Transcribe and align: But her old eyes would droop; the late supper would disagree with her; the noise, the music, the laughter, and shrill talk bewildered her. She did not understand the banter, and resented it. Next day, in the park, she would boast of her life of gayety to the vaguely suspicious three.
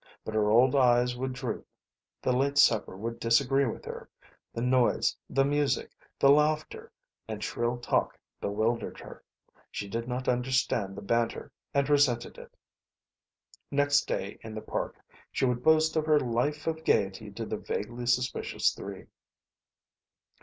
But 0.25 0.33
her 0.33 0.49
old 0.49 0.75
eyes 0.75 1.15
would 1.15 1.33
droop; 1.33 1.67
the 2.23 2.33
late 2.33 2.57
supper 2.57 2.97
would 2.97 3.19
disagree 3.19 3.67
with 3.67 3.85
her; 3.85 4.09
the 4.51 4.59
noise, 4.63 5.15
the 5.29 5.45
music, 5.45 5.91
the 6.17 6.31
laughter, 6.31 6.91
and 7.27 7.43
shrill 7.43 7.77
talk 7.77 8.17
bewildered 8.39 8.99
her. 8.99 9.23
She 9.69 9.87
did 9.87 10.07
not 10.07 10.27
understand 10.27 10.95
the 10.97 11.03
banter, 11.03 11.51
and 11.71 11.87
resented 11.87 12.39
it. 12.39 12.51
Next 13.69 14.07
day, 14.07 14.39
in 14.41 14.55
the 14.55 14.61
park, 14.61 14.95
she 15.31 15.45
would 15.45 15.61
boast 15.61 15.95
of 15.95 16.07
her 16.07 16.19
life 16.19 16.65
of 16.65 16.83
gayety 16.83 17.29
to 17.33 17.45
the 17.45 17.57
vaguely 17.57 18.07
suspicious 18.07 18.71
three. 18.71 19.05